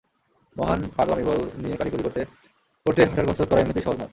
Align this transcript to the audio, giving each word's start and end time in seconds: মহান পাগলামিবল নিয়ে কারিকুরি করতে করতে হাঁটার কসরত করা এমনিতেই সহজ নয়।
মহান 0.55 0.79
পাগলামিবল 0.97 1.39
নিয়ে 1.61 1.75
কারিকুরি 1.79 2.03
করতে 2.03 2.21
করতে 2.85 3.01
হাঁটার 3.03 3.27
কসরত 3.27 3.47
করা 3.49 3.61
এমনিতেই 3.61 3.85
সহজ 3.85 3.97
নয়। 3.99 4.09